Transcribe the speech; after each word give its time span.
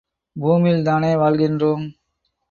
பூமியில் 0.35 0.83
தானே 0.83 1.15
வாழ்கின்றோம். 1.15 1.83